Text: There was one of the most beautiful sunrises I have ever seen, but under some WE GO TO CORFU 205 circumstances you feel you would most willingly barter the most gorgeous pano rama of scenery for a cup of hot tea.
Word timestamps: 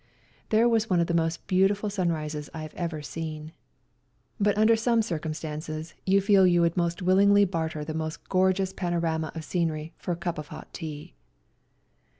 There 0.49 0.67
was 0.67 0.89
one 0.89 0.99
of 0.99 1.05
the 1.05 1.13
most 1.13 1.45
beautiful 1.45 1.91
sunrises 1.91 2.49
I 2.55 2.63
have 2.63 2.73
ever 2.73 3.03
seen, 3.03 3.51
but 4.39 4.57
under 4.57 4.75
some 4.75 4.93
WE 4.97 5.01
GO 5.01 5.01
TO 5.01 5.07
CORFU 5.07 5.09
205 5.11 5.15
circumstances 5.63 5.93
you 6.07 6.21
feel 6.21 6.47
you 6.47 6.61
would 6.61 6.75
most 6.75 7.03
willingly 7.03 7.45
barter 7.45 7.85
the 7.85 7.93
most 7.93 8.27
gorgeous 8.27 8.73
pano 8.73 8.99
rama 8.99 9.31
of 9.35 9.43
scenery 9.43 9.93
for 9.99 10.11
a 10.11 10.15
cup 10.15 10.39
of 10.39 10.47
hot 10.47 10.73
tea. 10.73 11.13